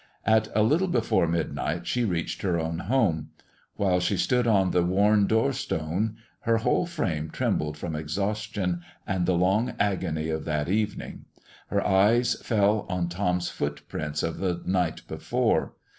At 0.25 0.47
a 0.55 0.63
little 0.63 0.87
before 0.87 1.27
midnight 1.27 1.85
she 1.85 2.03
reached 2.05 2.41
her 2.41 2.59
own 2.59 2.79
home. 2.79 3.29
While 3.75 3.99
she 3.99 4.17
stood 4.17 4.47
on 4.47 4.71
the 4.71 4.81
worn 4.81 5.27
door 5.27 5.53
stone, 5.53 6.15
her 6.39 6.57
whole 6.57 6.87
frame 6.87 7.29
trembling 7.29 7.75
from 7.75 7.95
exhaustion 7.95 8.81
and 9.05 9.27
the 9.27 9.35
long 9.37 9.75
agony 9.79 10.29
of 10.29 10.43
that 10.45 10.69
evening, 10.69 11.25
her 11.67 11.85
eyes 11.85 12.33
fell 12.41 12.87
on 12.89 13.09
Tom's 13.09 13.49
footprints 13.49 14.23
of 14.23 14.39
the 14.39 14.63
night 14.65 15.03
before. 15.07 15.75